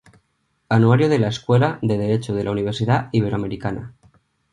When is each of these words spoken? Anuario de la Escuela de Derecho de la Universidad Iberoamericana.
Anuario 0.67 1.09
de 1.09 1.19
la 1.19 1.27
Escuela 1.27 1.77
de 1.83 1.95
Derecho 1.95 2.33
de 2.33 2.43
la 2.43 2.49
Universidad 2.49 3.09
Iberoamericana. 3.11 3.93